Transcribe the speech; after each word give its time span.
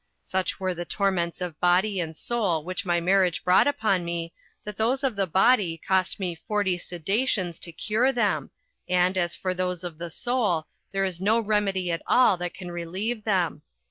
Such 0.23 0.59
were 0.59 0.73
the 0.73 0.83
torments 0.83 1.41
of 1.41 1.59
body 1.59 1.99
and 1.99 2.17
soul 2.17 2.63
which 2.63 2.87
my 2.87 2.99
marriage 2.99 3.43
brought 3.43 3.67
upon 3.67 4.03
me, 4.03 4.33
that 4.63 4.75
those 4.75 5.03
of 5.03 5.15
the 5.15 5.27
body 5.27 5.77
cost 5.77 6.19
me 6.19 6.33
forty 6.47 6.75
sudations 6.79 7.59
to 7.59 7.71
cure 7.71 8.11
them, 8.11 8.49
and, 8.89 9.15
as 9.15 9.35
for 9.35 9.53
those 9.53 9.83
of 9.83 9.99
the 9.99 10.09
soul, 10.09 10.65
there 10.89 11.05
is 11.05 11.21
no 11.21 11.39
remedy 11.39 11.91
at 11.91 12.01
all 12.07 12.35
that 12.37 12.55
can 12.55 12.71
relieve 12.71 13.25
them. 13.25 13.61